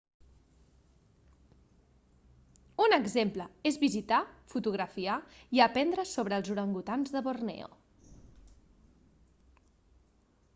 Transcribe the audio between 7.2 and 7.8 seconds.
borneo